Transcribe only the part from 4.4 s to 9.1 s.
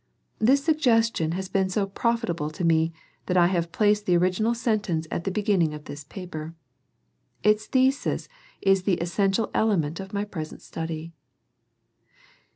sentence at the beginning of this paper. Its thesis is the